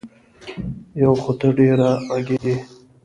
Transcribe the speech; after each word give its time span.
یو 1.03 1.11
خو 1.21 1.31
ته 1.39 1.47
ډېره 1.57 1.89
غږېږې. 2.11 2.55